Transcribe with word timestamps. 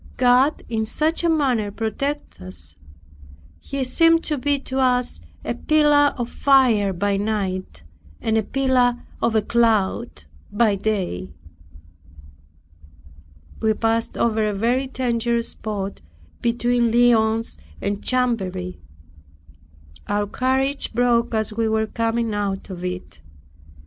God 0.17 0.63
in 0.67 0.83
such 0.87 1.23
a 1.23 1.29
manner 1.29 1.69
protected 1.69 2.41
us. 2.47 2.75
He 3.59 3.83
seemed 3.83 4.23
to 4.23 4.39
be 4.39 4.57
to 4.61 4.79
us 4.79 5.19
"a 5.45 5.53
pillar 5.53 6.15
of 6.17 6.27
fire 6.31 6.91
by 6.91 7.17
night, 7.17 7.83
and 8.19 8.35
a 8.35 8.41
pillar 8.41 8.95
of 9.21 9.35
a 9.35 9.43
cloud 9.43 10.23
by 10.51 10.73
day." 10.75 11.29
We 13.61 13.75
passed 13.75 14.17
over 14.17 14.43
a 14.43 14.55
very 14.55 14.87
dangerous 14.87 15.49
spot 15.49 16.01
between 16.41 16.91
Lyons 16.91 17.59
and 17.79 18.03
Chamberry. 18.03 18.79
Our 20.07 20.25
carriage 20.25 20.93
broke 20.93 21.35
as 21.35 21.53
we 21.53 21.67
were 21.69 21.85
coming 21.85 22.33
out 22.33 22.71
of 22.71 22.83
it. 22.83 23.21